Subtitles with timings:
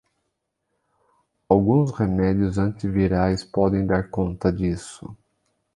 [1.47, 5.15] Alguns remédios antivirais podem dar conta disso